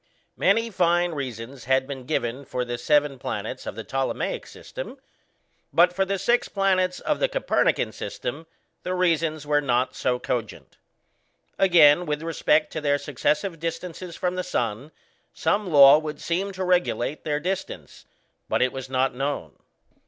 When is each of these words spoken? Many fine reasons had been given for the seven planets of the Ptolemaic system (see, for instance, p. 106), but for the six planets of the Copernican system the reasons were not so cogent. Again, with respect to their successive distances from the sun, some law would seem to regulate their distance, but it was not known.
Many 0.35 0.71
fine 0.71 1.11
reasons 1.11 1.65
had 1.65 1.85
been 1.85 2.07
given 2.07 2.43
for 2.43 2.65
the 2.65 2.79
seven 2.79 3.19
planets 3.19 3.67
of 3.67 3.75
the 3.75 3.83
Ptolemaic 3.83 4.47
system 4.47 4.95
(see, 4.95 4.95
for 4.95 4.99
instance, 4.99 5.69
p. 5.69 5.73
106), 5.73 5.73
but 5.73 5.93
for 5.93 6.05
the 6.05 6.17
six 6.17 6.47
planets 6.47 6.99
of 7.01 7.19
the 7.19 7.29
Copernican 7.29 7.91
system 7.91 8.47
the 8.81 8.95
reasons 8.95 9.45
were 9.45 9.61
not 9.61 9.93
so 9.95 10.17
cogent. 10.17 10.77
Again, 11.59 12.07
with 12.07 12.23
respect 12.23 12.73
to 12.73 12.81
their 12.81 12.97
successive 12.97 13.59
distances 13.59 14.15
from 14.15 14.33
the 14.33 14.43
sun, 14.43 14.91
some 15.35 15.69
law 15.69 15.99
would 15.99 16.19
seem 16.19 16.51
to 16.53 16.63
regulate 16.63 17.23
their 17.23 17.39
distance, 17.39 18.05
but 18.49 18.63
it 18.63 18.73
was 18.73 18.89
not 18.89 19.13
known. 19.13 19.51